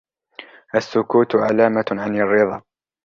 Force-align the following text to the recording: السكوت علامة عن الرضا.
السكوت 0.75 1.35
علامة 1.35 1.85
عن 1.91 2.15
الرضا. 2.15 2.61